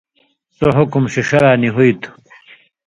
سو 0.55 0.67
حُکُم 0.77 1.03
ݜِݜہ 1.13 1.39
نہ 1.43 1.51
نی 1.61 1.69
ہُوئ 1.75 1.91
تُھو، 2.01 2.11